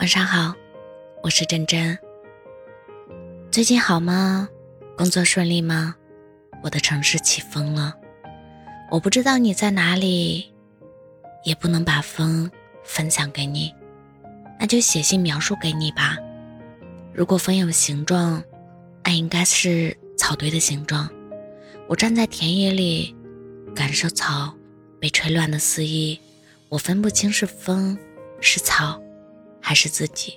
[0.00, 0.54] 晚上好，
[1.22, 1.96] 我是真真。
[3.50, 4.48] 最近好吗？
[4.96, 5.94] 工作顺利吗？
[6.62, 7.94] 我的城市起风了，
[8.90, 10.54] 我不知道你在哪里，
[11.44, 12.50] 也不能把风
[12.82, 13.74] 分享给你，
[14.58, 16.16] 那就写信描述给你吧。
[17.12, 18.42] 如果风有形状，
[19.04, 21.10] 那应该是草堆的形状。
[21.86, 23.14] 我站在田野里，
[23.76, 24.54] 感受草
[24.98, 26.18] 被吹乱的肆意，
[26.70, 27.98] 我分不清是风
[28.40, 28.98] 是草。
[29.70, 30.34] 还是自己，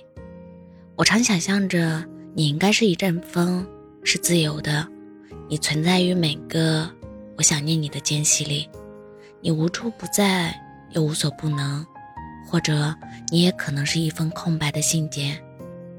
[0.94, 2.04] 我常想象着
[2.34, 3.66] 你应该是一阵风，
[4.04, 4.86] 是自由的，
[5.48, 6.88] 你存在于每个
[7.36, 8.70] 我想念你的间隙里，
[9.40, 10.54] 你无处不在
[10.92, 11.84] 又无所不能，
[12.46, 12.94] 或者
[13.28, 15.36] 你也可能是一封空白的信笺，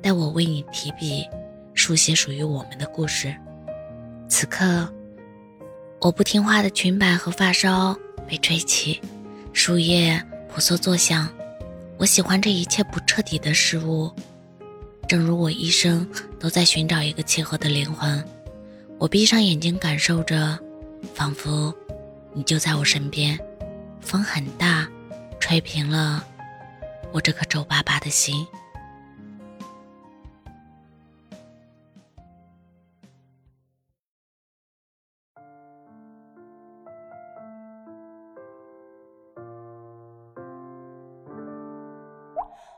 [0.01, 1.25] 待我为你提笔，
[1.73, 3.35] 书写属于我们的故事。
[4.29, 4.89] 此刻，
[5.99, 7.93] 我不听话的裙摆和发梢
[8.29, 9.01] 被吹起，
[9.51, 11.27] 树叶婆娑作响。
[11.97, 14.11] 我喜欢这一切不彻底的事物，
[15.07, 18.23] 正如我一生都在寻找一个契合的灵魂。
[18.97, 20.59] 我闭上眼睛，感受着，
[21.13, 21.73] 仿佛
[22.33, 23.39] 你就在我身边。
[24.01, 24.87] 风很大，
[25.39, 26.23] 吹平了
[27.11, 28.45] 我这颗皱巴巴的心。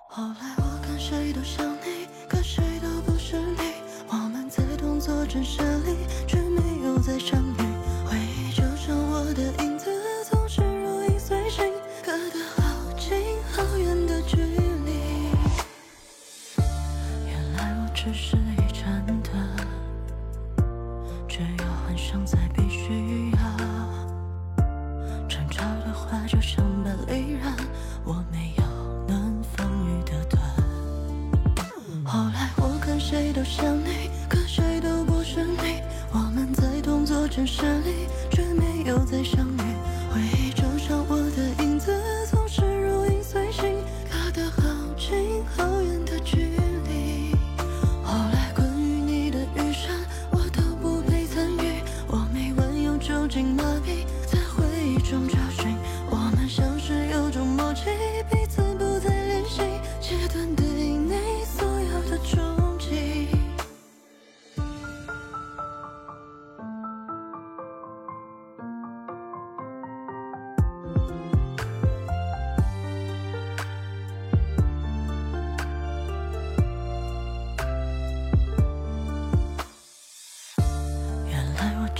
[0.09, 3.73] 后来我看谁都像你，可谁都不是你。
[4.07, 7.57] 我们在同座城市里，却没有再相遇。
[8.05, 9.91] 回忆就像我的影子，
[10.29, 11.71] 总是如影随形，
[12.03, 12.63] 隔得好
[12.97, 15.29] 近好远的距离。
[17.27, 18.37] 原来我只是
[33.47, 35.81] 想你，可谁都不是你。
[36.11, 39.61] 我们在同座城市里，却没有再相遇。
[40.13, 41.91] 回忆就像我的影子，
[42.29, 43.63] 总是如影随形，
[44.11, 44.61] 隔得好
[44.97, 46.57] 近好远的距
[46.89, 47.33] 离。
[48.03, 49.95] 后来关于你的余生，
[50.31, 51.81] 我都不配参与。
[52.07, 55.73] 我没问，用酒精麻痹，在回忆中找寻。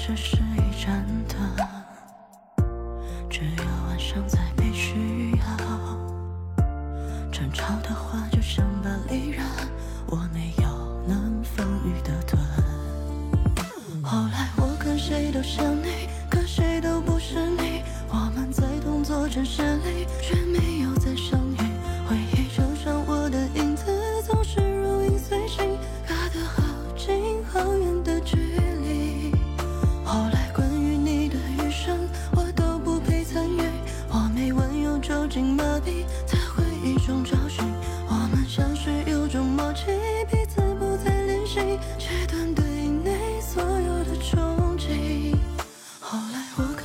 [0.08, 1.38] 这是一盏灯，
[3.30, 5.38] 只有晚上才被需要。
[7.30, 9.46] 争吵的话就像把利刃，
[10.06, 12.42] 我没有能防御的盾。
[14.02, 15.90] 后来我看谁都像你，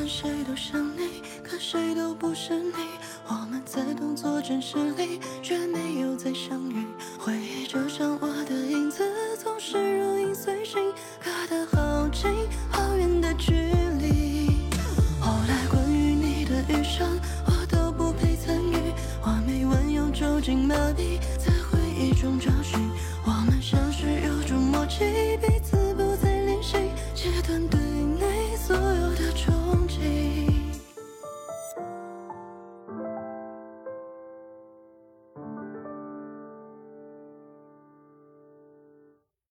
[0.02, 2.72] 看谁都像你，可谁都不是你。
[3.28, 6.84] 我们在同座城市里，却没有再相遇。
[7.20, 9.04] 回忆就像我的影子，
[9.40, 10.92] 总是如影随形，
[11.22, 12.28] 隔得好近
[12.68, 14.50] 好远的距离。
[15.20, 17.20] 后来关于你的余生。
[20.12, 22.78] 酒精麻痹，在回忆中找寻。